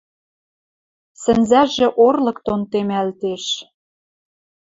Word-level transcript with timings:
Сӹнзӓжӹ 1.21 1.87
орлык 2.05 2.37
дон 2.45 2.61
темӓлтеш. 2.71 3.45